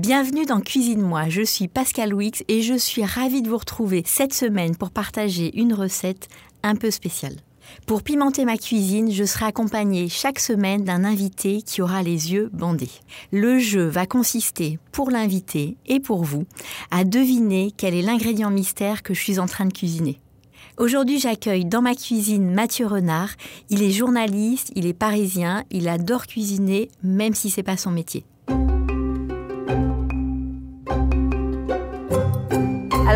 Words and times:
Bienvenue 0.00 0.46
dans 0.46 0.62
Cuisine-moi, 0.62 1.28
je 1.28 1.42
suis 1.42 1.68
Pascal 1.68 2.14
Wix 2.14 2.42
et 2.48 2.62
je 2.62 2.72
suis 2.72 3.04
ravie 3.04 3.42
de 3.42 3.50
vous 3.50 3.58
retrouver 3.58 4.02
cette 4.06 4.32
semaine 4.32 4.74
pour 4.74 4.92
partager 4.92 5.54
une 5.60 5.74
recette 5.74 6.30
un 6.62 6.74
peu 6.74 6.90
spéciale. 6.90 7.36
Pour 7.84 8.02
pimenter 8.02 8.46
ma 8.46 8.56
cuisine, 8.56 9.12
je 9.12 9.24
serai 9.24 9.44
accompagnée 9.44 10.08
chaque 10.08 10.38
semaine 10.38 10.84
d'un 10.84 11.04
invité 11.04 11.60
qui 11.60 11.82
aura 11.82 12.02
les 12.02 12.32
yeux 12.32 12.48
bandés. 12.54 12.88
Le 13.30 13.58
jeu 13.58 13.84
va 13.84 14.06
consister, 14.06 14.78
pour 14.90 15.10
l'invité 15.10 15.76
et 15.84 16.00
pour 16.00 16.24
vous, 16.24 16.46
à 16.90 17.04
deviner 17.04 17.70
quel 17.76 17.94
est 17.94 18.00
l'ingrédient 18.00 18.50
mystère 18.50 19.02
que 19.02 19.12
je 19.12 19.20
suis 19.20 19.38
en 19.38 19.46
train 19.46 19.66
de 19.66 19.74
cuisiner. 19.74 20.18
Aujourd'hui, 20.78 21.20
j'accueille 21.20 21.66
dans 21.66 21.82
ma 21.82 21.94
cuisine 21.94 22.54
Mathieu 22.54 22.86
Renard. 22.86 23.34
Il 23.68 23.82
est 23.82 23.90
journaliste, 23.90 24.72
il 24.74 24.86
est 24.86 24.94
parisien, 24.94 25.64
il 25.70 25.90
adore 25.90 26.26
cuisiner, 26.26 26.88
même 27.02 27.34
si 27.34 27.50
c'est 27.50 27.62
pas 27.62 27.76
son 27.76 27.90
métier. 27.90 28.24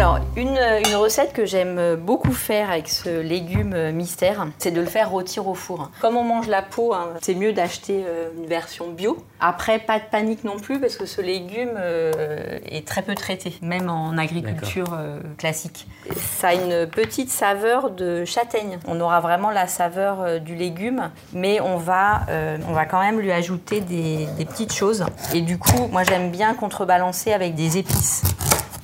Alors, 0.05 0.19
une, 0.37 0.59
une 0.87 0.97
recette 0.97 1.33
que 1.33 1.47
j'aime 1.47 1.97
beaucoup 1.97 2.35
faire 2.35 2.71
avec 2.71 2.91
ce 2.91 3.23
légume 3.23 3.91
mystère, 3.93 4.47
c'est 4.59 4.71
de 4.71 4.83
le 4.83 4.87
faire 4.87 5.09
rôtir 5.09 5.49
au 5.49 5.55
four. 5.55 5.91
Comme 6.03 6.19
on 6.19 6.25
mange 6.25 6.47
la 6.47 6.61
peau, 6.61 6.93
hein, 6.93 7.09
c'est 7.23 7.35
mieux 7.35 7.55
d'acheter 7.55 8.05
euh, 8.07 8.29
une 8.37 8.45
version 8.45 8.91
bio. 8.91 9.17
Après, 9.41 9.79
pas 9.79 9.99
de 9.99 10.05
panique 10.05 10.45
non 10.45 10.59
plus 10.59 10.79
parce 10.79 10.97
que 10.97 11.07
ce 11.07 11.23
légume 11.23 11.71
euh, 11.79 12.59
est 12.67 12.87
très 12.87 13.01
peu 13.01 13.15
traité, 13.15 13.55
même 13.63 13.89
en 13.89 14.19
agriculture 14.19 14.93
euh, 14.93 15.21
classique. 15.39 15.87
Ça 16.15 16.49
a 16.49 16.53
une 16.53 16.87
petite 16.87 17.31
saveur 17.31 17.89
de 17.89 18.27
châtaigne. 18.27 18.81
On 18.87 19.01
aura 19.01 19.21
vraiment 19.21 19.49
la 19.49 19.67
saveur 19.67 20.21
euh, 20.21 20.39
du 20.39 20.55
légume, 20.55 21.13
mais 21.33 21.63
on 21.63 21.79
va, 21.79 22.27
euh, 22.29 22.59
on 22.69 22.75
va 22.75 22.85
quand 22.85 23.01
même 23.01 23.21
lui 23.21 23.33
ajouter 23.33 23.81
des, 23.81 24.27
des 24.37 24.45
petites 24.45 24.75
choses. 24.75 25.07
Et 25.33 25.41
du 25.41 25.57
coup, 25.57 25.89
moi 25.91 26.03
j'aime 26.05 26.31
bien 26.31 26.53
contrebalancer 26.53 27.33
avec 27.33 27.55
des 27.55 27.79
épices. 27.79 28.23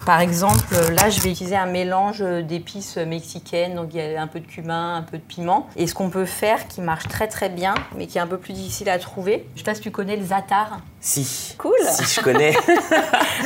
Par 0.06 0.20
exemple, 0.20 0.74
là, 0.92 1.10
je 1.10 1.20
vais 1.20 1.30
utiliser 1.30 1.56
un 1.56 1.66
mélange 1.66 2.20
d'épices 2.20 2.96
mexicaines, 2.96 3.74
donc 3.74 3.90
il 3.92 4.00
y 4.00 4.16
a 4.16 4.20
un 4.20 4.26
peu 4.26 4.40
de 4.40 4.46
cumin, 4.46 4.96
un 4.96 5.02
peu 5.02 5.18
de 5.18 5.22
piment. 5.22 5.68
Et 5.76 5.86
ce 5.86 5.94
qu'on 5.94 6.08
peut 6.08 6.24
faire, 6.24 6.68
qui 6.68 6.80
marche 6.80 7.06
très 7.08 7.28
très 7.28 7.50
bien, 7.50 7.74
mais 7.96 8.06
qui 8.06 8.18
est 8.18 8.20
un 8.20 8.26
peu 8.26 8.38
plus 8.38 8.54
difficile 8.54 8.88
à 8.88 8.98
trouver, 8.98 9.46
je 9.54 9.60
sais 9.60 9.64
pas 9.64 9.74
si 9.74 9.82
tu 9.82 9.90
connais 9.90 10.16
le 10.16 10.24
zatar. 10.24 10.80
Si. 11.02 11.54
Cool. 11.56 11.72
Si 11.90 12.04
je 12.04 12.20
connais. 12.20 12.54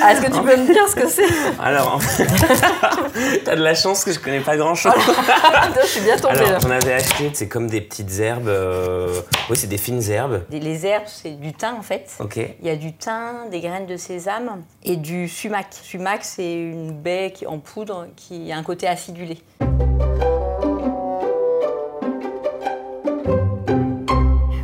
Ah, 0.02 0.12
Est-ce 0.12 0.22
que 0.22 0.27
tu 0.27 0.41
peux 0.42 0.56
me 0.56 0.72
dire 0.72 0.88
ce 0.88 0.97
que 0.97 1.08
c'est? 1.08 1.22
Alors, 1.62 1.94
en 1.94 1.98
fait, 2.00 2.27
t'as 3.44 3.55
de 3.55 3.62
la 3.62 3.77
chance 3.77 4.05
que 4.05 4.10
je 4.12 4.19
connais 4.19 4.41
pas 4.41 4.56
grand 4.56 4.74
chose. 4.74 4.92
Je 5.82 5.86
suis 5.86 6.00
bien 6.00 6.16
tombée. 6.16 6.38
Alors, 6.38 6.60
on 6.66 6.70
avait 6.70 6.94
acheté, 6.94 7.30
c'est 7.32 7.47
comme 7.47 7.69
des 7.69 7.80
petites 7.80 8.19
herbes. 8.19 8.48
euh, 8.48 9.20
Oui, 9.48 9.56
c'est 9.56 9.69
des 9.69 9.78
fines 9.78 10.02
herbes. 10.10 10.42
Les 10.50 10.84
herbes, 10.84 11.05
c'est 11.06 11.30
du 11.38 11.52
thym 11.52 11.77
en 11.78 11.82
fait. 11.82 12.10
Ok. 12.19 12.36
Il 12.38 12.66
y 12.66 12.70
a 12.70 12.77
du 12.77 12.92
thym, 12.92 13.48
des 13.52 13.60
graines 13.60 13.86
de 13.86 13.97
sésame 13.97 14.62
et 14.82 14.97
du 14.97 15.28
sumac. 15.28 15.66
Sumac, 15.80 16.25
c'est 16.25 16.55
une 16.55 16.91
baie 16.91 17.32
qui- 17.32 17.47
en 17.47 17.58
poudre 17.60 18.08
qui 18.16 18.50
a 18.50 18.56
un 18.56 18.62
côté 18.64 18.88
acidulé. 18.88 19.38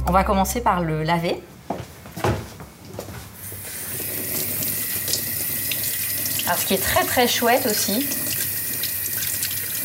On 0.08 0.12
va 0.12 0.24
commencer 0.24 0.60
par 0.60 0.80
le 0.80 1.02
laver. 1.04 1.40
Alors, 6.50 6.58
ce 6.60 6.66
qui 6.66 6.74
est 6.74 6.82
très 6.82 7.04
très 7.04 7.28
chouette 7.28 7.64
aussi, 7.70 8.04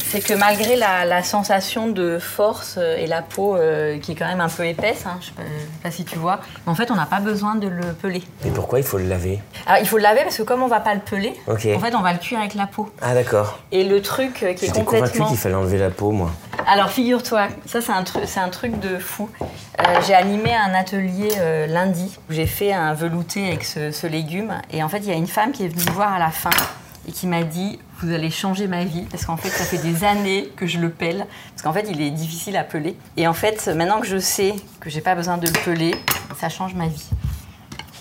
c'est 0.09 0.19
que 0.19 0.33
malgré 0.33 0.75
la, 0.75 1.05
la 1.05 1.21
sensation 1.21 1.89
de 1.89 2.17
force 2.17 2.77
euh, 2.79 2.97
et 2.97 3.05
la 3.05 3.21
peau 3.21 3.55
euh, 3.55 3.99
qui 3.99 4.13
est 4.13 4.15
quand 4.15 4.25
même 4.25 4.41
un 4.41 4.49
peu 4.49 4.65
épaisse, 4.65 5.03
hein, 5.05 5.19
je 5.21 5.25
ne 5.27 5.29
sais, 5.29 5.31
pas- 5.35 5.43
je 5.43 5.61
sais 5.61 5.83
pas 5.83 5.91
si 5.91 6.05
tu 6.05 6.17
vois, 6.17 6.39
en 6.65 6.73
fait 6.73 6.89
on 6.89 6.95
n'a 6.95 7.05
pas 7.05 7.19
besoin 7.19 7.53
de 7.53 7.67
le 7.67 7.93
peler. 7.93 8.23
Mais 8.43 8.49
pourquoi 8.49 8.79
il 8.79 8.83
faut 8.83 8.97
le 8.97 9.05
laver? 9.05 9.39
Alors 9.67 9.79
il 9.79 9.87
faut 9.87 9.97
le 9.97 10.01
laver 10.03 10.21
parce 10.23 10.37
que 10.37 10.41
comme 10.41 10.63
on 10.63 10.67
va 10.67 10.79
pas 10.79 10.95
le 10.95 11.01
peler, 11.01 11.35
en 11.47 11.55
fait 11.55 11.93
on 11.93 12.01
va 12.01 12.13
le 12.13 12.17
cuire 12.19 12.39
avec 12.39 12.55
la 12.55 12.65
peau. 12.65 12.89
Ah, 12.99 13.13
d'accord. 13.13 13.59
Et 13.71 13.83
le 13.83 14.01
truc 14.01 14.41
euh, 14.41 14.53
qui 14.53 14.65
est 14.65 14.67
J'étais 14.69 14.83
convaincu 14.83 15.01
complètement... 15.03 15.27
qu'il 15.27 15.37
fallait 15.37 15.53
enlever 15.53 15.77
la 15.77 15.91
peau, 15.91 16.09
moi. 16.09 16.31
Alors 16.67 16.89
figure-toi, 16.89 17.49
ça 17.67 17.79
c'est 17.79 17.91
un, 18.39 18.49
truc, 18.49 18.79
de 18.79 18.97
fou. 18.97 19.29
Euh, 19.39 19.83
j'ai 20.07 20.15
animé 20.15 20.51
un 20.55 20.73
atelier 20.73 21.29
euh, 21.37 21.67
lundi 21.67 22.17
où 22.27 22.33
j'ai 22.33 22.47
fait 22.47 22.73
un 22.73 22.95
velouté 22.95 23.45
avec 23.47 23.63
ce, 23.63 23.91
ce 23.91 24.07
légume. 24.07 24.51
Et 24.71 24.81
en 24.81 24.89
fait, 24.89 24.97
il 24.97 25.05
y 25.05 25.11
a 25.11 25.15
une 25.15 25.27
femme 25.27 25.51
qui 25.51 25.63
est 25.63 25.67
venue 25.67 25.85
me 25.85 25.91
voir 25.91 26.11
à 26.11 26.17
la 26.17 26.31
fin 26.31 26.49
et 27.07 27.11
qui 27.11 27.27
m'a 27.27 27.43
dit 27.43 27.77
Vous 27.99 28.11
allez 28.11 28.31
changer 28.31 28.65
ma 28.65 28.83
vie 28.83 29.03
parce 29.11 29.25
qu'en 29.25 29.37
fait, 29.37 29.49
ça 29.49 29.63
fait 29.63 29.77
des 29.77 30.03
années 30.03 30.49
que 30.55 30.65
je 30.65 30.79
le 30.79 30.89
pèle. 30.89 31.27
Parce 31.51 31.61
qu'en 31.61 31.73
fait, 31.73 31.85
il 31.87 32.01
est 32.01 32.09
difficile 32.09 32.57
à 32.57 32.63
peler. 32.63 32.97
Et 33.15 33.27
en 33.27 33.33
fait, 33.33 33.67
maintenant 33.67 34.01
que 34.01 34.07
je 34.07 34.17
sais 34.17 34.55
que 34.79 34.89
j'ai 34.89 35.01
pas 35.01 35.13
besoin 35.13 35.37
de 35.37 35.45
le 35.45 35.63
peler, 35.63 35.93
ça 36.35 36.49
change 36.49 36.73
ma 36.73 36.87
vie. 36.87 37.09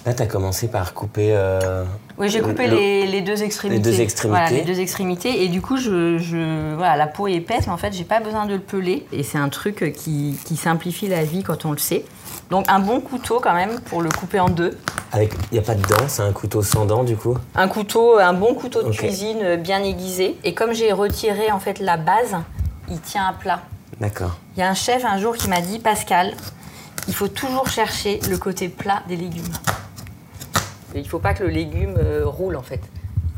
Là, 0.06 0.12
t'as 0.12 0.26
commencé 0.26 0.68
par 0.68 0.92
couper. 0.92 1.28
euh, 1.32 1.84
Oui, 2.18 2.28
j'ai 2.28 2.42
coupé 2.42 2.66
le- 2.66 2.76
les, 2.76 3.06
les 3.06 3.22
deux 3.22 3.42
extrémités. 3.42 3.80
deux 3.80 4.00
extrémités. 4.02 4.38
Voilà, 4.38 4.54
les 4.54 4.62
deux 4.64 4.78
extrémités. 4.80 5.44
Et 5.44 5.48
du 5.48 5.62
coup, 5.62 5.78
je, 5.78 6.18
je- 6.18 6.74
voilà, 6.74 6.96
la 6.96 7.06
peau 7.06 7.26
est 7.26 7.32
épaisse, 7.34 7.66
mais 7.66 7.72
en 7.72 7.78
fait, 7.78 7.92
j'ai 7.94 8.04
pas 8.04 8.20
besoin 8.20 8.44
de 8.44 8.52
le 8.52 8.60
peler. 8.60 9.06
Et 9.12 9.22
c'est 9.22 9.38
un 9.38 9.48
truc 9.48 9.92
qui, 9.96 10.38
qui 10.44 10.56
simplifie 10.56 11.08
la 11.08 11.24
vie 11.24 11.42
quand 11.42 11.64
on 11.64 11.72
le 11.72 11.78
sait. 11.78 12.04
Donc, 12.50 12.66
un 12.68 12.80
bon 12.80 13.00
couteau 13.00 13.40
quand 13.40 13.54
même 13.54 13.80
pour 13.80 14.02
le 14.02 14.10
couper 14.10 14.40
en 14.40 14.50
deux. 14.50 14.76
Avec. 15.12 15.32
Il 15.50 15.54
n'y 15.54 15.58
a 15.58 15.62
pas 15.62 15.74
de 15.74 15.80
dents, 15.82 16.06
c'est 16.06 16.22
un 16.22 16.32
couteau 16.32 16.62
sans 16.62 16.84
dents, 16.84 17.02
du 17.02 17.16
coup? 17.16 17.38
Un 17.54 17.68
couteau, 17.68 18.18
un 18.18 18.34
bon 18.34 18.54
couteau 18.54 18.82
de 18.82 18.90
cuisine 18.90 19.56
bien 19.56 19.82
aiguisé. 19.82 20.36
Et 20.44 20.52
comme 20.52 20.74
j'ai 20.74 20.92
retiré 20.92 21.50
en 21.50 21.60
fait 21.60 21.78
la 21.80 21.96
base, 21.96 22.36
il 22.90 23.00
tient 23.00 23.24
à 23.26 23.32
plat. 23.32 23.62
D'accord. 24.00 24.36
Il 24.54 24.60
y 24.60 24.62
a 24.62 24.68
un 24.68 24.74
chef 24.74 25.02
un 25.06 25.16
jour 25.18 25.34
qui 25.36 25.48
m'a 25.48 25.62
dit 25.62 25.78
Pascal, 25.78 26.34
il 27.08 27.14
faut 27.14 27.28
toujours 27.28 27.68
chercher 27.68 28.20
le 28.28 28.36
côté 28.36 28.68
plat 28.68 29.02
des 29.08 29.16
légumes. 29.16 29.42
Il 30.94 31.02
ne 31.02 31.08
faut 31.08 31.18
pas 31.18 31.34
que 31.34 31.42
le 31.42 31.50
légume 31.50 31.96
euh, 31.98 32.22
roule 32.24 32.56
en 32.56 32.62
fait. 32.62 32.80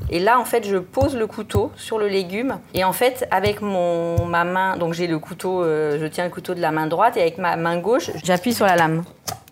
Et 0.08 0.20
là, 0.20 0.38
en 0.38 0.44
fait, 0.44 0.64
je 0.64 0.76
pose 0.76 1.16
le 1.16 1.26
couteau 1.26 1.72
sur 1.76 1.98
le 1.98 2.06
légume. 2.06 2.58
Et 2.74 2.84
en 2.84 2.92
fait, 2.92 3.26
avec 3.30 3.60
ma 3.60 4.44
main, 4.44 4.76
donc 4.76 4.94
j'ai 4.94 5.08
le 5.08 5.18
couteau, 5.18 5.64
euh, 5.64 5.98
je 6.00 6.06
tiens 6.06 6.24
le 6.24 6.30
couteau 6.30 6.54
de 6.54 6.60
la 6.60 6.70
main 6.70 6.86
droite. 6.86 7.16
Et 7.16 7.20
avec 7.20 7.38
ma 7.38 7.56
main 7.56 7.78
gauche, 7.78 8.10
j'appuie 8.22 8.54
sur 8.54 8.66
la 8.66 8.76
lame. 8.76 9.02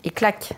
Et 0.04 0.10
clac. 0.10 0.50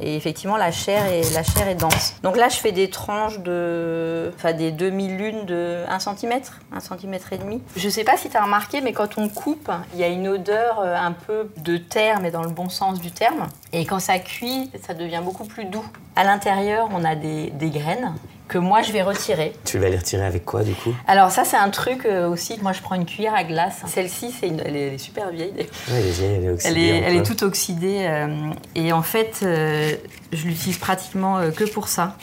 Et 0.00 0.16
effectivement, 0.16 0.56
la 0.56 0.70
chair 0.70 1.06
est, 1.06 1.32
la 1.32 1.42
chair 1.42 1.68
est 1.68 1.74
dense. 1.74 2.14
Donc 2.22 2.36
là, 2.36 2.48
je 2.48 2.56
fais 2.56 2.72
des 2.72 2.90
tranches 2.90 3.38
de. 3.38 4.32
Enfin, 4.36 4.52
des 4.52 4.72
demi-lunes 4.72 5.46
de 5.46 5.84
1 5.88 5.98
cm, 5.98 6.40
1 6.72 6.80
cm 6.80 7.14
et 7.32 7.38
demi. 7.38 7.62
Je 7.76 7.88
sais 7.88 8.04
pas 8.04 8.16
si 8.16 8.28
tu 8.28 8.36
as 8.36 8.42
remarqué, 8.42 8.80
mais 8.80 8.92
quand 8.92 9.18
on 9.18 9.28
coupe, 9.28 9.70
il 9.94 10.00
y 10.00 10.04
a 10.04 10.08
une 10.08 10.28
odeur 10.28 10.80
euh, 10.80 10.96
un 10.96 11.12
peu 11.12 11.50
de 11.56 11.76
terre, 11.76 12.20
mais 12.20 12.30
dans 12.30 12.42
le 12.42 12.50
bon 12.50 12.68
sens 12.68 13.00
du 13.00 13.10
terme. 13.10 13.46
Et 13.72 13.86
quand 13.86 14.00
ça 14.00 14.18
cuit, 14.18 14.70
ça 14.86 14.94
devient 14.94 15.22
beaucoup 15.24 15.44
plus 15.44 15.64
doux. 15.64 15.84
À 16.14 16.24
l'intérieur, 16.24 16.88
on 16.92 17.04
a 17.04 17.14
des, 17.14 17.50
des 17.50 17.70
graines 17.70 18.14
que 18.48 18.58
moi, 18.58 18.82
je 18.82 18.92
vais 18.92 19.02
retirer. 19.02 19.52
Tu 19.64 19.78
vas 19.78 19.88
les 19.88 19.96
retirer 19.96 20.24
avec 20.24 20.44
quoi, 20.44 20.62
du 20.62 20.72
coup? 20.74 20.94
Alors, 21.08 21.30
ça, 21.30 21.44
c'est 21.44 21.56
un 21.56 21.70
truc 21.70 22.04
euh, 22.06 22.28
aussi. 22.28 22.58
Moi, 22.62 22.72
je 22.72 22.80
prends 22.80 22.94
une 22.94 23.04
cuillère 23.06 23.34
à 23.34 23.42
glace. 23.44 23.82
Celle-ci, 23.86 24.30
c'est 24.38 24.46
une- 24.48 24.60
elle, 24.64 24.76
est, 24.76 24.86
elle 24.88 24.94
est 24.94 24.98
super 24.98 25.30
vieille. 25.30 25.52
Ouais, 25.56 25.66
elle 25.90 26.06
est 26.06 26.10
vieille, 26.10 26.34
elle 26.36 26.44
est 26.44 26.50
oxydée. 26.50 26.70
Elle 26.70 26.78
est, 27.14 27.16
elle 27.18 27.22
toute 27.24 27.42
oxydée 27.42 28.06
euh, 28.08 28.50
et 28.74 28.92
en 28.92 29.02
fait, 29.02 29.40
euh, 29.42 29.94
je 30.32 30.46
l'utilise 30.46 30.78
pratiquement 30.78 31.50
que 31.50 31.64
pour 31.64 31.88
ça. 31.88 32.16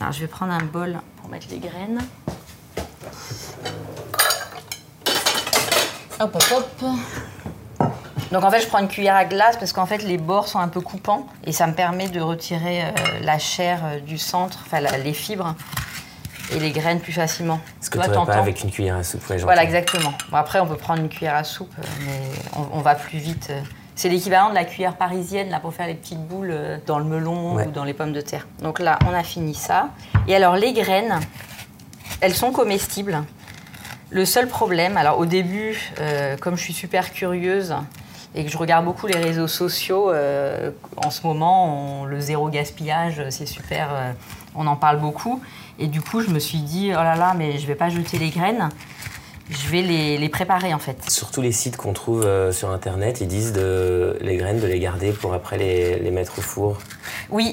Alors, 0.00 0.12
je 0.12 0.20
vais 0.20 0.26
prendre 0.26 0.52
un 0.52 0.62
bol 0.64 0.98
pour 1.20 1.30
mettre 1.30 1.46
les 1.50 1.58
graines. 1.58 2.00
Hop, 6.20 6.36
hop, 6.36 6.64
hop. 6.82 6.88
Donc 8.32 8.44
en 8.44 8.50
fait, 8.50 8.60
je 8.60 8.66
prends 8.66 8.78
une 8.78 8.88
cuillère 8.88 9.14
à 9.16 9.24
glace 9.24 9.56
parce 9.58 9.72
qu'en 9.72 9.86
fait, 9.86 9.98
les 9.98 10.16
bords 10.18 10.48
sont 10.48 10.58
un 10.58 10.68
peu 10.68 10.80
coupants 10.80 11.26
et 11.44 11.52
ça 11.52 11.66
me 11.66 11.74
permet 11.74 12.08
de 12.08 12.20
retirer 12.20 12.82
euh, 12.82 12.86
la 13.22 13.38
chair 13.38 13.80
euh, 13.84 14.00
du 14.00 14.16
centre, 14.18 14.58
enfin 14.66 14.80
la- 14.80 14.96
les 14.98 15.12
fibres 15.12 15.54
et 16.54 16.58
les 16.58 16.70
graines 16.70 17.00
plus 17.00 17.12
facilement. 17.12 17.60
Ce 17.80 17.90
que 17.90 17.96
Toi, 17.98 18.04
tu 18.04 18.10
pas 18.10 18.14
t'entends 18.16 18.32
avec 18.32 18.62
une 18.62 18.70
cuillère 18.70 18.96
à 18.96 19.02
soupe, 19.04 19.20
ouais, 19.28 19.36
j'entends. 19.38 19.44
voilà, 19.46 19.62
exactement. 19.62 20.12
Bon, 20.30 20.36
après, 20.38 20.60
on 20.60 20.66
peut 20.66 20.76
prendre 20.76 21.00
une 21.00 21.08
cuillère 21.10 21.34
à 21.36 21.44
soupe, 21.44 21.72
euh, 21.78 21.82
mais 22.06 22.20
on, 22.58 22.78
on 22.78 22.80
va 22.80 22.94
plus 22.94 23.18
vite. 23.18 23.48
euh. 23.50 23.60
C'est 23.94 24.08
l'équivalent 24.08 24.48
de 24.48 24.54
la 24.54 24.64
cuillère 24.64 24.96
parisienne 24.96 25.50
là, 25.50 25.60
pour 25.60 25.74
faire 25.74 25.86
les 25.86 25.94
petites 25.94 26.26
boules 26.26 26.50
euh, 26.52 26.78
dans 26.86 26.98
le 26.98 27.04
melon 27.04 27.54
Ouais. 27.54 27.66
ou 27.66 27.70
dans 27.70 27.84
les 27.84 27.92
pommes 27.94 28.14
de 28.14 28.22
terre. 28.22 28.46
Donc 28.62 28.78
là, 28.80 28.98
on 29.08 29.12
a 29.14 29.22
fini 29.22 29.54
ça. 29.54 29.90
Et 30.26 30.34
alors, 30.34 30.56
les 30.56 30.72
graines, 30.72 31.20
elles 32.22 32.34
sont 32.34 32.50
comestibles. 32.50 33.22
Le 34.10 34.24
seul 34.24 34.46
problème, 34.48 34.96
alors 34.96 35.18
au 35.18 35.26
début, 35.26 35.78
euh, 36.00 36.36
comme 36.38 36.56
je 36.56 36.62
suis 36.62 36.72
super 36.74 37.12
curieuse 37.12 37.74
et 38.34 38.44
que 38.44 38.50
je 38.50 38.56
regarde 38.58 38.84
beaucoup 38.84 39.06
les 39.06 39.18
réseaux 39.18 39.48
sociaux, 39.48 40.10
euh, 40.10 40.70
en 40.96 41.10
ce 41.10 41.26
moment, 41.26 42.00
on- 42.02 42.04
le 42.04 42.20
zéro 42.20 42.48
gaspillage, 42.48 43.22
c'est 43.30 43.46
super, 43.46 43.88
euh, 43.92 44.12
on 44.54 44.66
en 44.66 44.76
parle 44.76 44.98
beaucoup. 45.00 45.40
Et 45.78 45.86
du 45.86 46.00
coup, 46.00 46.20
je 46.20 46.30
me 46.30 46.38
suis 46.38 46.58
dit, 46.58 46.88
oh 46.90 47.02
là 47.02 47.14
là, 47.16 47.34
mais 47.36 47.58
je 47.58 47.66
vais 47.66 47.74
pas 47.74 47.88
jeter 47.88 48.18
les 48.18 48.30
graines, 48.30 48.68
je 49.50 49.68
vais 49.68 49.82
les, 49.82 50.18
les 50.18 50.28
préparer 50.28 50.72
en 50.72 50.78
fait. 50.78 50.96
Sur 51.10 51.30
tous 51.30 51.42
les 51.42 51.52
sites 51.52 51.76
qu'on 51.76 51.92
trouve 51.92 52.22
euh, 52.24 52.52
sur 52.52 52.70
internet, 52.70 53.20
ils 53.20 53.28
disent 53.28 53.52
de 53.52 54.16
les 54.20 54.36
graines 54.36 54.60
de 54.60 54.66
les 54.66 54.78
garder 54.78 55.12
pour 55.12 55.34
après 55.34 55.58
les, 55.58 55.98
les 55.98 56.10
mettre 56.10 56.38
au 56.38 56.42
four. 56.42 56.78
Oui, 57.30 57.52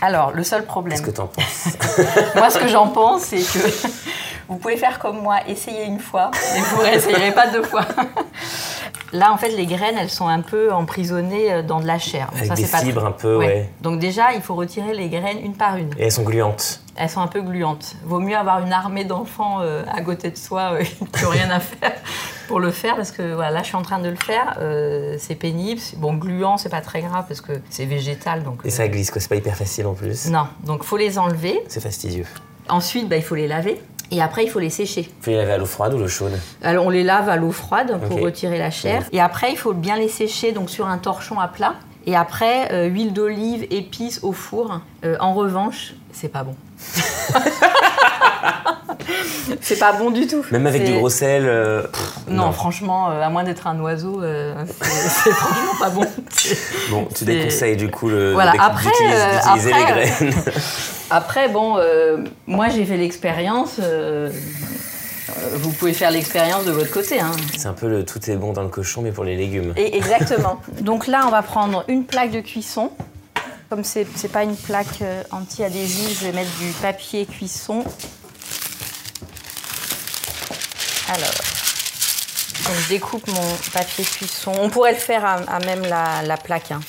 alors 0.00 0.32
le 0.32 0.42
seul 0.44 0.64
problème, 0.64 0.96
Qu'est-ce 0.98 1.10
que 1.10 1.16
t'en 1.16 1.26
penses? 1.26 1.68
Moi 2.36 2.48
ce 2.50 2.58
que 2.58 2.68
j'en 2.68 2.88
pense, 2.88 3.22
c'est 3.22 3.38
que 3.38 3.58
vous 4.48 4.56
pouvez 4.56 4.76
faire 4.76 4.98
comme 4.98 5.20
moi, 5.20 5.38
essayer 5.48 5.84
une 5.84 5.98
fois, 6.00 6.30
mais 6.54 6.60
vous 6.60 6.76
ne 6.78 6.82
réessayerez 6.84 7.32
pas 7.32 7.48
deux 7.48 7.62
fois. 7.62 7.84
Là, 9.14 9.32
en 9.32 9.36
fait, 9.36 9.50
les 9.50 9.64
graines, 9.66 9.96
elles 9.98 10.10
sont 10.10 10.26
un 10.28 10.40
peu 10.42 10.72
emprisonnées 10.72 11.52
euh, 11.52 11.62
dans 11.62 11.80
de 11.80 11.86
la 11.86 11.98
chair. 11.98 12.26
Donc 12.32 12.36
Avec 12.38 12.48
ça, 12.48 12.54
des 12.54 12.66
pas 12.66 12.78
fibres 12.78 13.00
très- 13.00 13.08
un 13.08 13.12
peu, 13.12 13.36
ouais. 13.38 13.70
Donc 13.80 13.98
déjà, 14.00 14.32
il 14.34 14.42
faut 14.42 14.54
retirer 14.54 14.92
les 14.92 15.08
graines 15.08 15.38
une 15.42 15.54
par 15.54 15.76
une. 15.76 15.90
Et 15.98 16.04
elles 16.04 16.12
sont 16.12 16.24
gluantes. 16.24 16.80
Elles 16.96 17.08
sont 17.08 17.20
un 17.20 17.26
peu 17.28 17.40
gluantes. 17.40 17.94
Vaut 18.04 18.20
mieux 18.20 18.36
avoir 18.36 18.60
une 18.60 18.72
armée 18.72 19.04
d'enfants 19.04 19.58
euh, 19.62 19.82
à 19.92 20.00
côté 20.02 20.30
de 20.30 20.36
soi 20.36 20.74
euh, 20.74 20.82
qui 21.16 21.24
n'ont 21.24 21.30
rien 21.30 21.50
à 21.50 21.60
faire 21.60 21.92
pour 22.48 22.60
le 22.60 22.70
faire, 22.70 22.94
parce 22.96 23.10
que 23.10 23.34
voilà, 23.34 23.50
là, 23.52 23.60
je 23.62 23.68
suis 23.68 23.76
en 23.76 23.82
train 23.82 23.98
de 24.00 24.08
le 24.08 24.16
faire. 24.16 24.58
euh, 24.60 25.16
c'est 25.18 25.34
pénible. 25.34 25.80
Bon, 25.96 26.14
gluant, 26.14 26.56
c'est 26.58 26.68
pas 26.68 26.80
très 26.82 27.00
grave 27.00 27.24
parce 27.26 27.40
que 27.40 27.52
c'est 27.70 27.86
végétal, 27.86 28.42
donc. 28.42 28.60
Et 28.64 28.70
ça 28.70 28.86
glisse, 28.88 29.10
quoi. 29.10 29.20
C'est 29.20 29.28
pas 29.28 29.36
hyper 29.36 29.56
facile 29.56 29.86
en 29.86 29.94
plus. 29.94 30.28
Non, 30.28 30.46
donc 30.64 30.82
faut 30.84 30.96
les 30.96 31.18
enlever. 31.18 31.62
C'est 31.68 31.80
fastidieux. 31.80 32.26
Ensuite, 32.68 33.08
bah, 33.08 33.16
il 33.16 33.22
faut 33.22 33.34
les 33.34 33.46
laver. 33.48 33.80
Et 34.14 34.22
après, 34.22 34.44
il 34.44 34.48
faut 34.48 34.60
les 34.60 34.70
sécher. 34.70 35.10
Faut 35.22 35.30
les 35.32 35.38
laver 35.38 35.52
à 35.54 35.58
l'eau 35.58 35.66
froide 35.66 35.92
ou 35.94 35.98
l'eau 35.98 36.06
chaude 36.06 36.38
Alors, 36.62 36.86
on 36.86 36.90
les 36.90 37.02
lave 37.02 37.28
à 37.28 37.34
l'eau 37.36 37.50
froide 37.50 37.98
pour 38.08 38.20
retirer 38.20 38.58
la 38.58 38.70
chair. 38.70 39.02
Et 39.12 39.20
après, 39.20 39.50
il 39.50 39.58
faut 39.58 39.72
bien 39.72 39.96
les 39.96 40.06
sécher 40.08 40.52
donc 40.52 40.70
sur 40.70 40.86
un 40.86 40.98
torchon 40.98 41.40
à 41.40 41.48
plat. 41.48 41.74
Et 42.06 42.14
après, 42.14 42.72
euh, 42.72 42.84
huile 42.86 43.12
d'olive, 43.12 43.66
épices 43.70 44.20
au 44.22 44.32
four. 44.32 44.80
Euh, 45.04 45.16
en 45.18 45.34
revanche, 45.34 45.94
c'est 46.12 46.28
pas 46.28 46.44
bon. 46.44 46.54
c'est 49.60 49.78
pas 49.78 49.92
bon 49.94 50.10
du 50.10 50.26
tout. 50.26 50.44
Même 50.50 50.66
avec 50.66 50.84
du 50.84 50.92
gros 50.92 51.08
sel. 51.08 51.44
euh, 51.46 51.82
pff, 51.82 52.12
Non, 52.28 52.52
franchement, 52.52 53.10
euh, 53.10 53.22
à 53.22 53.30
moins 53.30 53.42
d'être 53.42 53.66
un 53.66 53.80
oiseau, 53.80 54.22
euh, 54.22 54.54
c'est 54.82 55.30
franchement 55.32 55.72
pas 55.80 55.90
bon. 55.90 56.06
Bon, 56.90 57.08
tu 57.14 57.24
déconseilles 57.24 57.76
du 57.76 57.90
coup 57.90 58.08
le, 58.08 58.32
Voilà, 58.34 58.52
après, 58.60 58.90
d'utiliser, 58.90 59.16
d'utiliser 59.36 59.72
après, 59.72 60.04
les 60.04 60.10
graines. 60.10 60.34
Après, 61.16 61.48
bon, 61.48 61.76
euh, 61.78 62.24
moi 62.48 62.68
j'ai 62.70 62.84
fait 62.84 62.96
l'expérience. 62.96 63.76
euh, 63.78 64.28
euh, 64.30 65.32
vous 65.58 65.70
pouvez 65.70 65.92
faire 65.92 66.10
l'expérience 66.10 66.64
de 66.64 66.72
votre 66.72 66.90
côté. 66.90 67.20
Hein. 67.20 67.30
C'est 67.56 67.68
un 67.68 67.72
peu 67.72 67.88
le 67.88 68.04
tout 68.04 68.28
est 68.28 68.34
bon 68.34 68.52
dans 68.52 68.62
le 68.64 68.68
cochon, 68.68 69.00
mais 69.00 69.12
pour 69.12 69.22
les 69.22 69.36
légumes. 69.36 69.72
Et 69.76 69.96
exactement. 69.96 70.60
Donc 70.80 71.06
là, 71.06 71.22
on 71.26 71.30
va 71.30 71.42
prendre 71.42 71.84
une 71.86 72.04
plaque 72.04 72.32
de 72.32 72.40
cuisson. 72.40 72.90
Comme 73.70 73.84
c'est 73.84 74.08
n'est 74.24 74.28
pas 74.28 74.42
une 74.42 74.56
plaque 74.56 75.04
anti-adhésive, 75.30 76.18
je 76.20 76.26
vais 76.26 76.32
mettre 76.32 76.50
du 76.58 76.72
papier 76.82 77.26
cuisson. 77.26 77.84
Alors, 81.08 81.34
donc 82.66 82.74
je 82.82 82.88
découpe 82.88 83.28
mon 83.28 83.56
papier 83.72 84.04
cuisson. 84.04 84.52
On 84.60 84.68
pourrait 84.68 84.94
le 84.94 84.98
faire 84.98 85.24
à, 85.24 85.34
à 85.34 85.60
même 85.60 85.82
la, 85.82 86.22
la 86.22 86.36
plaque. 86.36 86.72
hein. 86.72 86.80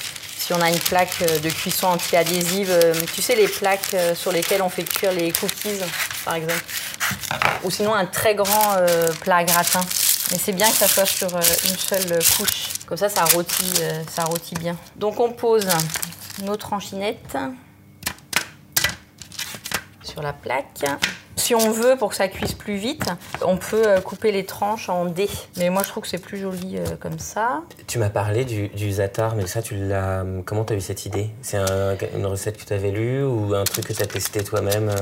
Si 0.45 0.53
on 0.53 0.61
a 0.61 0.69
une 0.69 0.77
plaque 0.77 1.23
euh, 1.23 1.39
de 1.39 1.49
cuisson 1.49 1.87
anti-adhésive, 1.87 2.69
euh, 2.69 2.93
tu 3.15 3.23
sais 3.23 3.35
les 3.35 3.47
plaques 3.47 3.95
euh, 3.95 4.13
sur 4.13 4.31
lesquelles 4.31 4.61
on 4.61 4.69
fait 4.69 4.83
cuire 4.83 5.11
les 5.11 5.31
cookies, 5.31 5.79
par 6.23 6.35
exemple. 6.35 6.63
Ou 7.63 7.71
sinon 7.71 7.95
un 7.95 8.05
très 8.05 8.35
grand 8.35 8.77
plat 9.21 9.43
gratin. 9.43 9.81
Mais 10.29 10.37
c'est 10.37 10.51
bien 10.51 10.69
que 10.69 10.75
ça 10.75 10.87
soit 10.87 11.07
sur 11.07 11.35
une 11.35 11.77
seule 11.77 12.19
couche. 12.37 12.67
Comme 12.85 12.97
ça, 12.97 13.09
ça 13.09 13.25
rôtit, 13.25 13.73
ça 14.07 14.25
rôtit 14.25 14.53
bien. 14.53 14.77
Donc 14.95 15.19
on 15.19 15.31
pose 15.31 15.67
nos 16.43 16.57
tranchinettes 16.57 17.37
sur 20.03 20.21
la 20.21 20.33
plaque. 20.33 20.85
Si 21.35 21.53
on 21.55 21.71
veut, 21.71 21.95
pour 21.97 22.09
que 22.09 22.15
ça 22.15 22.27
cuise 22.27 22.53
plus 22.53 22.75
vite, 22.75 23.03
on 23.45 23.57
peut 23.57 23.83
euh, 23.85 23.99
couper 24.01 24.31
les 24.31 24.45
tranches 24.45 24.89
en 24.89 25.05
dés. 25.05 25.29
Mais 25.57 25.69
moi, 25.69 25.83
je 25.83 25.89
trouve 25.89 26.03
que 26.03 26.09
c'est 26.09 26.17
plus 26.17 26.37
joli 26.37 26.77
euh, 26.77 26.85
comme 26.99 27.19
ça. 27.19 27.61
Tu 27.87 27.99
m'as 27.99 28.09
parlé 28.09 28.45
du, 28.45 28.69
du 28.69 28.91
zatar, 28.93 29.35
mais 29.35 29.45
ça, 29.45 29.61
tu 29.61 29.75
l'as. 29.75 30.23
Comment 30.45 30.63
t'as 30.63 30.75
eu 30.75 30.81
cette 30.81 31.05
idée? 31.05 31.29
C'est 31.41 31.57
un- 31.57 31.95
une 32.15 32.25
recette 32.25 32.57
que 32.57 32.65
tu 32.65 32.73
avais 32.73 32.91
lue 32.91 33.23
ou 33.23 33.53
un 33.53 33.63
truc 33.63 33.85
que 33.87 33.93
tu 33.93 34.01
as 34.01 34.07
testé 34.07 34.43
toi-même 34.43 34.89
euh? 34.89 34.95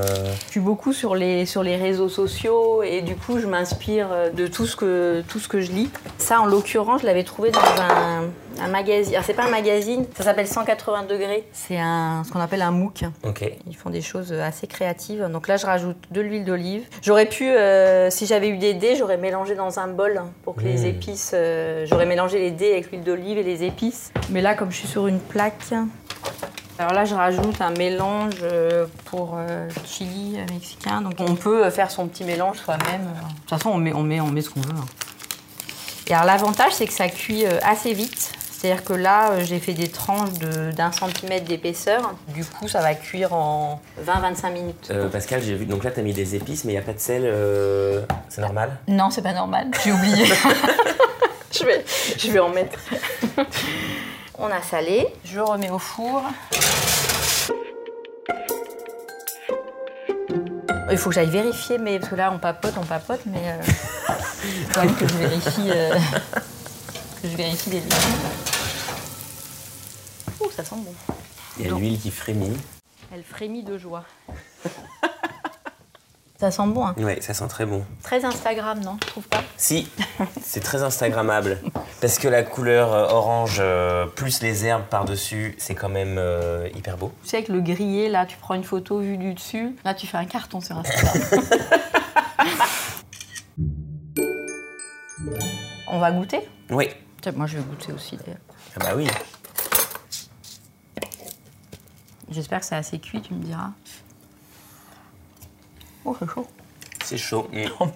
Je 0.47 0.51
suis 0.51 0.59
beaucoup 0.59 0.91
sur 0.93 1.15
les, 1.15 1.45
sur 1.45 1.63
les 1.63 1.75
réseaux 1.75 2.09
sociaux 2.09 2.83
et 2.83 3.01
du 3.01 3.15
coup, 3.15 3.39
je 3.39 3.45
m'inspire 3.47 4.07
de 4.33 4.47
tout 4.47 4.65
ce, 4.65 4.75
que, 4.75 5.23
tout 5.27 5.39
ce 5.39 5.47
que 5.47 5.61
je 5.61 5.71
lis. 5.71 5.89
Ça, 6.17 6.41
en 6.41 6.45
l'occurrence, 6.45 7.01
je 7.01 7.05
l'avais 7.05 7.23
trouvé 7.23 7.51
dans 7.51 7.59
un, 7.59 8.23
un 8.59 8.67
magazine. 8.67 9.13
Alors, 9.13 9.25
c'est 9.25 9.33
pas 9.33 9.45
un 9.45 9.49
magazine, 9.51 10.05
ça 10.17 10.23
s'appelle 10.23 10.47
180 10.47 11.03
degrés. 11.03 11.47
C'est 11.53 11.79
un, 11.79 12.23
ce 12.25 12.31
qu'on 12.31 12.39
appelle 12.39 12.61
un 12.61 12.71
MOOC. 12.71 13.03
Ok. 13.23 13.49
Ils 13.67 13.75
font 13.75 13.89
des 13.89 14.01
choses 14.01 14.33
assez 14.33 14.67
créatives. 14.67 15.27
Donc 15.31 15.47
là, 15.47 15.57
je 15.57 15.65
rajoute 15.65 15.97
de 16.11 16.21
l'huile 16.23 16.45
d'olive. 16.45 16.83
J'aurais 17.01 17.25
pu, 17.27 17.45
euh, 17.49 18.09
si 18.09 18.25
j'avais 18.25 18.49
eu 18.49 18.57
des 18.57 18.73
dés, 18.73 18.95
j'aurais 18.95 19.17
mélangé 19.17 19.55
dans 19.55 19.79
un 19.79 19.87
bol 19.87 20.21
pour 20.43 20.55
que 20.55 20.61
les 20.63 20.81
Mm. 20.83 20.85
épices. 20.85 21.31
euh, 21.33 21.85
j'aurais 21.87 22.05
mélangé 22.05 22.39
les 22.39 22.51
dés 22.51 22.71
avec 22.73 22.91
l'huile 22.91 23.03
d'olive 23.03 23.37
et 23.37 23.43
les 23.43 23.63
épices. 23.63 24.11
Mais 24.29 24.41
là, 24.41 24.55
comme 24.55 24.71
je 24.71 24.77
suis 24.77 24.87
sur 24.87 25.07
une 25.07 25.19
plaque. 25.19 25.53
Alors 26.79 26.93
là, 26.93 27.05
je 27.05 27.13
rajoute 27.13 27.61
un 27.61 27.69
mélange 27.71 28.33
euh, 28.41 28.87
pour 29.05 29.35
euh, 29.37 29.69
chili 29.85 30.37
mexicain. 30.51 31.01
Donc 31.01 31.13
on 31.19 31.35
peut 31.35 31.69
faire 31.69 31.91
son 31.91 32.07
petit 32.07 32.23
mélange 32.23 32.57
soi-même. 32.57 33.01
De 33.03 33.39
toute 33.41 33.49
façon, 33.49 33.69
on 33.69 33.77
met, 33.77 33.93
on 33.93 34.01
met, 34.01 34.19
on 34.19 34.27
met 34.27 34.41
ce 34.41 34.49
qu'on 34.49 34.61
veut. 34.61 34.73
hein. 34.73 34.85
Et 36.07 36.13
alors 36.13 36.25
l'avantage, 36.25 36.73
c'est 36.73 36.85
que 36.87 36.93
ça 36.93 37.07
cuit 37.07 37.45
assez 37.61 37.93
vite. 37.93 38.33
C'est-à-dire 38.63 38.85
que 38.85 38.93
là, 38.93 39.31
euh, 39.31 39.43
j'ai 39.43 39.59
fait 39.59 39.73
des 39.73 39.89
tranches 39.89 40.31
de- 40.39 40.71
d'un 40.71 40.93
centimètre 40.93 41.45
d'épaisseur. 41.45 42.13
Du 42.29 42.45
coup, 42.45 42.69
ça 42.69 42.79
va 42.79 42.93
cuire 42.95 43.33
en 43.33 43.81
20-25 44.05 44.51
minutes. 44.53 44.87
Euh, 44.89 45.09
Pascal, 45.09 45.41
j'ai 45.43 45.55
vu. 45.55 45.65
Donc 45.65 45.83
là, 45.83 45.91
t'as 45.91 46.01
mis 46.01 46.13
des 46.13 46.33
épices, 46.35 46.63
mais 46.63 46.71
il 46.71 46.75
n'y 46.75 46.81
a 46.81 46.85
pas 46.85 46.93
de 46.93 46.99
sel. 46.99 47.23
euh, 47.25 48.03
C'est 48.29 48.39
normal 48.39 48.77
Non, 48.87 49.09
c'est 49.09 49.21
pas 49.21 49.33
normal. 49.33 49.67
J'ai 49.83 49.91
oublié. 49.91 50.27
je, 51.51 51.65
vais, 51.65 51.83
je 52.17 52.31
vais 52.31 52.39
en 52.39 52.47
mettre. 52.47 52.79
On 54.39 54.45
a 54.47 54.61
salé. 54.61 55.07
Je 55.25 55.41
remets 55.41 55.69
au 55.69 55.77
four. 55.79 56.23
Il 60.89 60.97
faut 60.97 61.09
que 61.09 61.15
j'aille 61.15 61.29
vérifier, 61.29 61.79
mais 61.79 61.99
parce 61.99 62.11
que 62.11 62.15
là 62.15 62.31
on 62.33 62.37
papote, 62.39 62.75
on 62.77 62.85
papote, 62.85 63.21
mais 63.25 63.39
euh, 63.45 63.61
il 64.45 64.63
faut 64.67 64.71
quand 64.73 64.85
même 64.85 64.95
que 64.95 65.07
je 65.07 65.13
vérifie, 65.15 65.69
euh, 65.71 65.95
que 67.23 67.29
je 67.29 67.37
vérifie 67.37 67.69
les 67.69 67.79
légumes. 67.79 67.93
Ouh, 70.41 70.51
ça 70.51 70.65
sent 70.65 70.75
bon. 70.75 70.93
Il 71.57 71.65
y 71.65 71.69
a 71.69 71.73
l'huile 71.73 71.97
qui 71.97 72.11
frémit. 72.11 72.51
Elle 73.13 73.23
frémit 73.23 73.63
de 73.63 73.77
joie. 73.77 74.03
ça 76.37 76.51
sent 76.51 76.67
bon, 76.67 76.85
hein. 76.85 76.95
Ouais, 76.97 77.21
ça 77.21 77.33
sent 77.33 77.47
très 77.47 77.65
bon. 77.65 77.85
Très 78.01 78.25
Instagram, 78.25 78.81
non 78.81 78.97
Tu 78.97 79.07
trouves 79.07 79.27
pas? 79.29 79.41
Si, 79.55 79.87
c'est 80.41 80.59
très 80.59 80.83
Instagrammable. 80.83 81.61
Parce 82.01 82.19
que 82.19 82.27
la 82.27 82.43
couleur 82.43 82.91
euh, 82.91 83.07
orange 83.07 83.59
euh, 83.61 84.05
plus 84.05 84.41
les 84.41 84.65
herbes 84.65 84.83
par-dessus, 84.89 85.55
c'est 85.57 85.75
quand 85.75 85.87
même 85.87 86.17
euh, 86.17 86.67
hyper 86.75 86.97
beau. 86.97 87.13
Tu 87.23 87.29
sais, 87.29 87.37
avec 87.37 87.47
le 87.47 87.61
grillé, 87.61 88.09
là, 88.09 88.25
tu 88.25 88.35
prends 88.35 88.55
une 88.55 88.65
photo 88.65 88.99
vue 88.99 89.15
du 89.15 89.33
dessus. 89.33 89.77
Là, 89.85 89.93
tu 89.93 90.07
fais 90.07 90.17
un 90.17 90.25
carton 90.25 90.59
sur 90.59 90.77
Instagram. 90.77 91.41
On 95.87 95.99
va 95.99 96.11
goûter? 96.11 96.41
Oui. 96.69 96.89
Tiens, 97.23 97.31
Moi, 97.37 97.47
je 97.47 97.57
vais 97.57 97.63
goûter 97.63 97.93
aussi, 97.93 98.17
d'ailleurs. 98.17 98.37
Ah 98.75 98.79
bah 98.79 98.91
oui. 98.97 99.07
J'espère 102.29 102.59
que 102.59 102.65
c'est 102.65 102.75
assez 102.75 102.99
cuit, 102.99 103.21
tu 103.21 103.33
me 103.33 103.41
diras. 103.41 103.69
Oh, 106.03 106.17
c'est 106.19 106.29
chaud. 106.29 106.47
C'est 107.05 107.17
chaud. 107.17 107.49
Mm. 107.53 107.67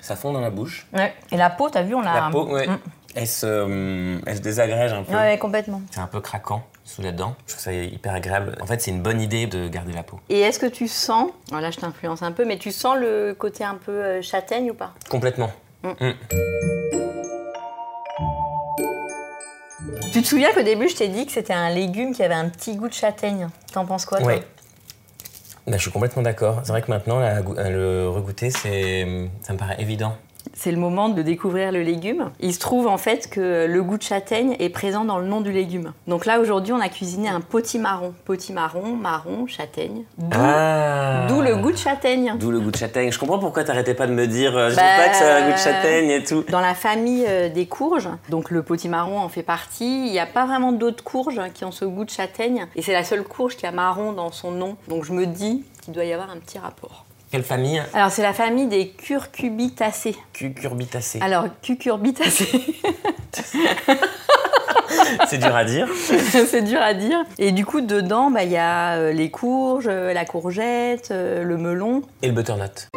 Ça 0.00 0.16
fond 0.16 0.32
dans 0.32 0.40
la 0.40 0.48
bouche. 0.48 0.86
Ouais. 0.94 1.14
Et 1.30 1.36
la 1.36 1.50
peau, 1.50 1.68
t'as 1.68 1.82
vu, 1.82 1.94
on 1.94 2.00
l'a... 2.00 2.14
La 2.14 2.30
peau, 2.30 2.46
ouais. 2.46 2.66
Mm. 2.66 2.78
Elle, 3.14 3.26
se, 3.26 3.44
euh, 3.44 4.18
elle 4.24 4.36
se 4.38 4.40
désagrège 4.40 4.94
un 4.94 5.02
peu. 5.02 5.12
Ouais, 5.12 5.36
complètement. 5.36 5.82
C'est 5.90 6.00
un 6.00 6.06
peu 6.06 6.22
craquant 6.22 6.64
sous 6.84 7.02
la 7.02 7.12
dent. 7.12 7.36
Je 7.46 7.52
trouve 7.52 7.62
ça 7.62 7.74
hyper 7.74 8.14
agréable. 8.14 8.56
En 8.62 8.66
fait, 8.66 8.80
c'est 8.80 8.92
une 8.92 9.02
bonne 9.02 9.20
idée 9.20 9.46
de 9.46 9.68
garder 9.68 9.92
la 9.92 10.04
peau. 10.04 10.20
Et 10.30 10.40
est-ce 10.40 10.58
que 10.58 10.64
tu 10.64 10.88
sens... 10.88 11.30
Alors 11.50 11.60
là, 11.60 11.70
je 11.70 11.76
t'influence 11.76 12.22
un 12.22 12.32
peu, 12.32 12.46
mais 12.46 12.56
tu 12.56 12.72
sens 12.72 12.96
le 12.96 13.34
côté 13.34 13.62
un 13.62 13.74
peu 13.74 13.92
euh, 13.92 14.22
châtaigne 14.22 14.70
ou 14.70 14.74
pas? 14.74 14.94
Complètement. 15.10 15.50
Tu 20.18 20.24
te 20.24 20.28
souviens 20.30 20.52
qu'au 20.52 20.62
début, 20.62 20.88
je 20.88 20.96
t'ai 20.96 21.06
dit 21.06 21.26
que 21.26 21.30
c'était 21.32 21.52
un 21.52 21.70
légume 21.70 22.12
qui 22.12 22.24
avait 22.24 22.34
un 22.34 22.48
petit 22.48 22.74
goût 22.74 22.88
de 22.88 22.92
châtaigne. 22.92 23.46
T'en 23.72 23.86
penses 23.86 24.04
quoi, 24.04 24.18
toi. 24.18 24.42
Bah, 25.68 25.76
je 25.76 25.82
suis 25.82 25.92
complètement 25.92 26.22
d'accord. 26.22 26.60
C'est 26.64 26.72
vrai 26.72 26.82
que 26.82 26.90
maintenant, 26.90 27.20
go- 27.42 27.54
le 27.56 28.08
regoûter, 28.08 28.50
c'est, 28.50 29.06
ça 29.42 29.52
me 29.52 29.58
paraît 29.58 29.76
évident. 29.78 30.16
C'est 30.60 30.72
le 30.72 30.76
moment 30.76 31.08
de 31.08 31.22
découvrir 31.22 31.70
le 31.70 31.82
légume. 31.82 32.32
Il 32.40 32.52
se 32.52 32.58
trouve 32.58 32.88
en 32.88 32.98
fait 32.98 33.30
que 33.30 33.66
le 33.68 33.82
goût 33.84 33.96
de 33.96 34.02
châtaigne 34.02 34.56
est 34.58 34.70
présent 34.70 35.04
dans 35.04 35.18
le 35.18 35.24
nom 35.24 35.40
du 35.40 35.52
légume. 35.52 35.92
Donc 36.08 36.26
là 36.26 36.40
aujourd'hui 36.40 36.72
on 36.72 36.80
a 36.80 36.88
cuisiné 36.88 37.28
un 37.28 37.40
potimarron. 37.40 38.12
Potimarron, 38.24 38.96
marron, 38.96 39.46
châtaigne. 39.46 40.02
D'où 40.18 40.26
Ah 40.32 41.28
le 41.28 41.54
goût 41.62 41.70
de 41.70 41.76
châtaigne. 41.76 42.34
D'où 42.40 42.50
le 42.50 42.58
goût 42.58 42.72
de 42.72 42.76
châtaigne. 42.76 43.12
Je 43.12 43.20
comprends 43.20 43.38
pourquoi 43.38 43.62
t'arrêtais 43.62 43.94
pas 43.94 44.08
de 44.08 44.12
me 44.12 44.26
dire 44.26 44.56
euh, 44.56 44.70
je 44.70 44.74
Bah, 44.74 44.82
pas 44.96 45.10
que 45.10 45.16
ça 45.16 45.36
a 45.36 45.38
un 45.38 45.46
goût 45.46 45.52
de 45.52 45.58
châtaigne 45.58 46.10
et 46.10 46.24
tout. 46.24 46.44
Dans 46.48 46.60
la 46.60 46.74
famille 46.74 47.24
euh, 47.28 47.48
des 47.48 47.66
courges, 47.66 48.08
donc 48.28 48.50
le 48.50 48.64
potimarron 48.64 49.20
en 49.20 49.28
fait 49.28 49.44
partie, 49.44 50.06
il 50.06 50.10
n'y 50.10 50.18
a 50.18 50.26
pas 50.26 50.44
vraiment 50.44 50.72
d'autres 50.72 51.04
courges 51.04 51.40
qui 51.54 51.64
ont 51.66 51.70
ce 51.70 51.84
goût 51.84 52.04
de 52.04 52.10
châtaigne. 52.10 52.66
Et 52.74 52.82
c'est 52.82 52.92
la 52.92 53.04
seule 53.04 53.22
courge 53.22 53.56
qui 53.56 53.64
a 53.64 53.70
marron 53.70 54.10
dans 54.10 54.32
son 54.32 54.50
nom. 54.50 54.76
Donc 54.88 55.04
je 55.04 55.12
me 55.12 55.24
dis 55.24 55.64
qu'il 55.82 55.94
doit 55.94 56.04
y 56.04 56.12
avoir 56.12 56.30
un 56.30 56.38
petit 56.38 56.58
rapport. 56.58 57.04
Quelle 57.30 57.42
famille 57.42 57.82
Alors 57.92 58.10
c'est 58.10 58.22
la 58.22 58.32
famille 58.32 58.66
des 58.66 58.88
curcubitacées. 58.88 60.16
Cucurbitacée. 60.32 61.20
Alors 61.20 61.44
cucurbitacées. 61.62 62.48
C'est 65.28 65.38
dur 65.38 65.54
à 65.54 65.64
dire. 65.64 65.88
c'est 65.96 66.62
dur 66.62 66.80
à 66.80 66.94
dire. 66.94 67.18
Et 67.38 67.52
du 67.52 67.64
coup, 67.64 67.80
dedans, 67.80 68.30
bah, 68.30 68.44
il 68.44 68.50
y 68.50 68.56
a 68.56 68.96
euh, 68.96 69.12
les 69.12 69.30
courges, 69.30 69.86
euh, 69.88 70.12
la 70.12 70.24
courgette, 70.24 71.10
euh, 71.10 71.44
le 71.44 71.56
melon. 71.56 72.02
Et 72.22 72.28
le 72.28 72.32
butternut. 72.32 72.88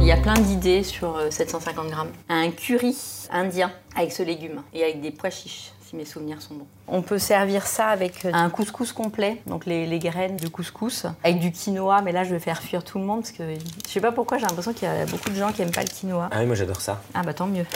Il 0.00 0.06
y 0.06 0.12
a 0.12 0.16
plein 0.16 0.34
d'idées 0.34 0.82
sur 0.82 1.16
euh, 1.18 1.30
750 1.30 1.88
grammes. 1.88 2.12
Un 2.30 2.50
curry 2.50 2.96
indien 3.30 3.70
avec 3.94 4.10
ce 4.10 4.22
légume 4.22 4.62
et 4.72 4.82
avec 4.82 5.02
des 5.02 5.10
pois 5.10 5.28
chiches, 5.30 5.72
si 5.88 5.96
mes 5.96 6.04
souvenirs 6.04 6.42
sont 6.42 6.54
bons. 6.54 6.66
On 6.86 7.00
peut 7.00 7.18
servir 7.18 7.66
ça 7.66 7.86
avec 7.86 8.24
euh, 8.26 8.30
un 8.34 8.50
couscous 8.50 8.92
complet, 8.92 9.40
donc 9.46 9.64
les, 9.64 9.86
les 9.86 9.98
graines 9.98 10.36
de 10.36 10.48
couscous, 10.48 11.06
avec 11.24 11.38
du 11.38 11.50
quinoa, 11.50 12.02
mais 12.02 12.12
là 12.12 12.24
je 12.24 12.30
vais 12.30 12.40
faire 12.40 12.60
fuir 12.60 12.84
tout 12.84 12.98
le 12.98 13.04
monde 13.04 13.20
parce 13.20 13.32
que 13.32 13.42
je 13.54 13.90
sais 13.90 14.00
pas 14.00 14.12
pourquoi 14.12 14.36
j'ai 14.36 14.46
l'impression 14.46 14.74
qu'il 14.74 14.86
y 14.86 14.90
a 14.90 15.06
beaucoup 15.06 15.30
de 15.30 15.34
gens 15.34 15.50
qui 15.50 15.62
aiment 15.62 15.70
pas 15.70 15.82
le 15.82 15.88
quinoa. 15.88 16.28
Ah 16.30 16.40
oui, 16.40 16.46
moi 16.46 16.56
j'adore 16.56 16.80
ça. 16.82 17.00
Ah 17.14 17.22
bah 17.22 17.32
tant 17.32 17.46
mieux. 17.46 17.64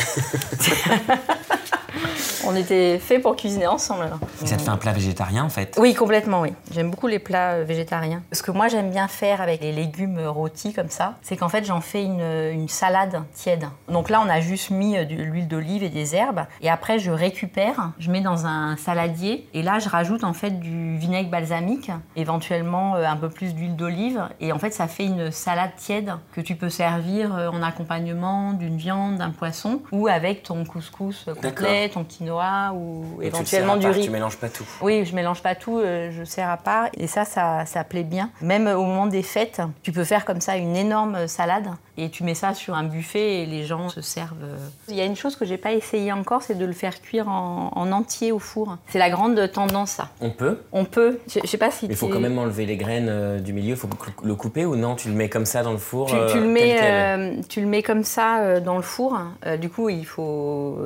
On 2.44 2.56
était 2.56 2.98
fait 2.98 3.18
pour 3.18 3.36
cuisiner 3.36 3.66
ensemble. 3.66 4.04
alors. 4.04 4.18
Ça 4.44 4.56
te 4.56 4.62
fait 4.62 4.68
un 4.68 4.76
plat 4.76 4.92
végétarien 4.92 5.44
en 5.44 5.48
fait 5.48 5.76
Oui, 5.80 5.94
complètement, 5.94 6.40
oui. 6.40 6.52
J'aime 6.72 6.90
beaucoup 6.90 7.06
les 7.06 7.18
plats 7.18 7.52
euh, 7.52 7.64
végétariens. 7.64 8.22
Ce 8.32 8.42
que 8.42 8.50
moi 8.50 8.68
j'aime 8.68 8.90
bien 8.90 9.08
faire 9.08 9.40
avec 9.40 9.60
les 9.60 9.72
légumes 9.72 10.18
euh, 10.18 10.30
rôtis 10.30 10.72
comme 10.72 10.88
ça, 10.88 11.14
c'est 11.22 11.36
qu'en 11.36 11.48
fait 11.48 11.64
j'en 11.64 11.80
fais 11.80 12.02
une, 12.04 12.20
une 12.52 12.68
salade 12.68 13.22
tiède. 13.34 13.66
Donc 13.88 14.10
là 14.10 14.20
on 14.24 14.28
a 14.28 14.40
juste 14.40 14.70
mis 14.70 14.96
euh, 14.96 15.04
de 15.04 15.14
l'huile 15.14 15.46
d'olive 15.48 15.82
et 15.82 15.88
des 15.88 16.16
herbes. 16.16 16.42
Et 16.60 16.68
après 16.70 16.98
je 16.98 17.10
récupère, 17.10 17.92
je 17.98 18.10
mets 18.10 18.20
dans 18.20 18.46
un 18.46 18.76
saladier. 18.76 19.46
Et 19.54 19.62
là 19.62 19.78
je 19.78 19.88
rajoute 19.88 20.24
en 20.24 20.32
fait 20.32 20.58
du 20.58 20.96
vinaigre 20.96 21.30
balsamique, 21.30 21.90
éventuellement 22.16 22.96
euh, 22.96 23.04
un 23.06 23.16
peu 23.16 23.28
plus 23.28 23.54
d'huile 23.54 23.76
d'olive. 23.76 24.22
Et 24.40 24.52
en 24.52 24.58
fait 24.58 24.72
ça 24.72 24.88
fait 24.88 25.04
une 25.04 25.30
salade 25.30 25.70
tiède 25.76 26.12
que 26.32 26.40
tu 26.40 26.56
peux 26.56 26.70
servir 26.70 27.34
euh, 27.36 27.48
en 27.48 27.62
accompagnement 27.62 28.52
d'une 28.52 28.76
viande, 28.76 29.16
d'un 29.18 29.30
poisson 29.30 29.80
ou 29.92 30.08
avec 30.08 30.42
ton 30.42 30.64
couscous 30.64 31.26
euh, 31.28 31.34
complet, 31.34 31.88
ton 31.88 32.04
quinoa 32.04 32.31
ou 32.74 33.04
Et 33.14 33.16
tu 33.16 33.20
le 33.20 33.26
éventuellement 33.26 33.76
du 33.76 33.86
part, 33.86 33.94
riz. 33.94 34.04
Tu 34.04 34.10
mélanges 34.10 34.36
pas 34.36 34.48
tout. 34.48 34.64
Oui, 34.80 35.04
je 35.04 35.14
mélange 35.14 35.42
pas 35.42 35.54
tout, 35.54 35.78
euh, 35.78 36.10
je 36.10 36.24
sers 36.24 36.48
à 36.48 36.56
part. 36.56 36.88
Et 36.96 37.06
ça, 37.06 37.24
ça, 37.24 37.64
ça 37.66 37.84
plaît 37.84 38.04
bien. 38.04 38.30
Même 38.40 38.66
au 38.66 38.84
moment 38.84 39.06
des 39.06 39.22
fêtes, 39.22 39.60
tu 39.82 39.92
peux 39.92 40.04
faire 40.04 40.24
comme 40.24 40.40
ça 40.40 40.56
une 40.56 40.76
énorme 40.76 41.26
salade 41.28 41.68
et 41.96 42.08
tu 42.10 42.24
mets 42.24 42.34
ça 42.34 42.54
sur 42.54 42.74
un 42.74 42.84
buffet 42.84 43.42
et 43.42 43.46
les 43.46 43.64
gens 43.64 43.88
se 43.88 44.00
servent. 44.00 44.42
euh. 44.42 44.56
Il 44.88 44.94
y 44.96 45.00
a 45.00 45.04
une 45.04 45.16
chose 45.16 45.36
que 45.36 45.44
j'ai 45.44 45.58
pas 45.58 45.72
essayé 45.72 46.12
encore, 46.12 46.42
c'est 46.42 46.54
de 46.54 46.64
le 46.64 46.72
faire 46.72 47.00
cuire 47.02 47.28
en, 47.28 47.70
en 47.74 47.92
entier 47.92 48.32
au 48.32 48.38
four. 48.38 48.76
C'est 48.88 48.98
la 48.98 49.10
grande 49.10 49.50
tendance, 49.52 49.90
ça. 49.92 50.08
On 50.20 50.30
peut 50.30 50.58
On 50.72 50.84
peut, 50.84 51.20
je, 51.28 51.40
je 51.42 51.46
sais 51.46 51.58
pas 51.58 51.70
si 51.70 51.86
Il 51.86 51.96
faut 51.96 52.08
quand 52.08 52.20
même 52.20 52.38
enlever 52.38 52.64
les 52.66 52.76
graines 52.76 53.08
euh, 53.10 53.38
du 53.40 53.52
milieu, 53.52 53.70
il 53.70 53.76
faut 53.76 53.88
le 54.24 54.34
couper 54.34 54.64
ou 54.64 54.74
non? 54.76 54.96
Tu 54.96 55.08
le 55.08 55.14
mets 55.14 55.28
comme 55.28 55.44
ça 55.46 55.62
dans 55.62 55.72
le 55.72 55.78
four 55.78 56.06
Tu, 56.08 56.14
euh, 56.16 56.26
le 56.26 56.32
tel 56.32 56.44
mets, 56.48 56.78
euh, 56.82 57.42
tu 57.48 57.60
le 57.60 57.66
mets 57.66 57.82
comme 57.82 58.04
ça 58.04 58.38
euh, 58.40 58.60
dans 58.60 58.76
le 58.76 58.82
four. 58.82 59.18
Euh, 59.46 59.56
du 59.58 59.68
coup, 59.68 59.88
il 59.90 60.06
faut, 60.06 60.78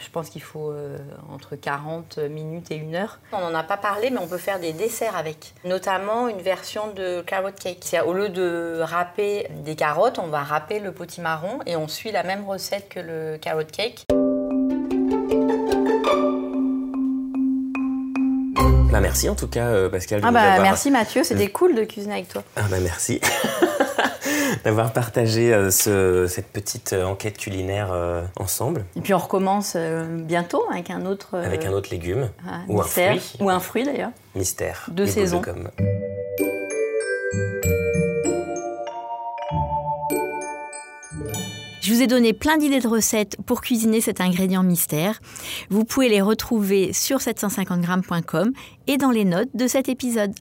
je 0.00 0.08
pense 0.10 0.30
qu'il 0.30 0.42
faut 0.42 0.70
euh, 0.70 0.96
entre 1.32 1.56
40 1.56 2.18
minutes 2.30 2.70
et 2.70 2.76
une 2.76 2.94
heure. 2.94 3.18
On 3.32 3.40
n'en 3.40 3.54
a 3.54 3.62
pas 3.62 3.76
parlé, 3.76 4.08
mais 4.10 4.18
on 4.18 4.26
peut 4.26 4.38
faire 4.38 4.58
des 4.60 4.72
desserts 4.72 5.16
avec. 5.16 5.52
Notamment 5.64 6.28
une 6.28 6.40
version 6.40 6.90
de 6.96 7.20
carrot 7.22 7.48
cake. 7.52 7.78
C'est-à-dire, 7.82 8.08
au 8.08 8.14
lieu 8.14 8.28
de 8.30 8.80
râper 8.80 9.46
des 9.64 9.74
carottes, 9.74 10.18
on 10.18 10.28
va 10.28 10.38
râper 10.38 10.53
le 10.82 10.92
potimarron 10.92 11.58
et 11.66 11.76
on 11.76 11.88
suit 11.88 12.12
la 12.12 12.22
même 12.22 12.44
recette 12.48 12.88
que 12.88 13.00
le 13.00 13.38
carrot 13.38 13.62
cake. 13.70 14.04
Bah 18.92 19.00
merci 19.00 19.28
en 19.28 19.34
tout 19.34 19.48
cas 19.48 19.66
euh, 19.66 19.88
Pascal. 19.88 20.20
Ah 20.22 20.30
bah 20.30 20.60
merci 20.62 20.90
Mathieu, 20.90 21.24
c'était 21.24 21.48
cool 21.48 21.74
de 21.74 21.82
cuisiner 21.84 22.14
avec 22.14 22.28
toi. 22.28 22.42
Ah 22.56 22.62
bah 22.70 22.76
merci 22.80 23.20
d'avoir 24.64 24.92
partagé 24.92 25.52
euh, 25.52 25.70
ce- 25.72 26.26
cette 26.28 26.46
petite 26.52 26.92
euh, 26.92 27.04
enquête 27.04 27.36
culinaire 27.36 27.88
euh, 27.92 28.22
ensemble 28.38 28.84
Et 28.96 29.00
puis 29.00 29.12
on 29.12 29.18
recommence 29.18 29.72
euh, 29.76 30.04
bientôt 30.20 30.64
avec 30.70 30.90
un 30.90 31.06
autre, 31.06 31.30
euh, 31.34 31.44
avec 31.44 31.64
un 31.64 31.72
autre 31.72 31.90
légume 31.90 32.28
ah, 32.48 32.60
ou 32.68 32.80
un 32.80 32.84
mystère. 32.84 33.16
fruit. 33.20 33.36
ou 33.40 33.50
un 33.50 33.60
fruit 33.60 33.82
d'ailleurs. 33.84 34.10
mystère. 34.36 34.86
De 34.92 35.04
saison. 35.06 35.42
Je 41.84 41.92
vous 41.92 42.00
ai 42.00 42.06
donné 42.06 42.32
plein 42.32 42.56
d'idées 42.56 42.80
de 42.80 42.88
recettes 42.88 43.36
pour 43.44 43.60
cuisiner 43.60 44.00
cet 44.00 44.22
ingrédient 44.22 44.62
mystère. 44.62 45.20
Vous 45.68 45.84
pouvez 45.84 46.08
les 46.08 46.22
retrouver 46.22 46.94
sur 46.94 47.18
750grammes.com 47.18 48.52
et 48.86 48.96
dans 48.96 49.10
les 49.10 49.26
notes 49.26 49.50
de 49.52 49.66
cet 49.66 49.90
épisode. 49.90 50.32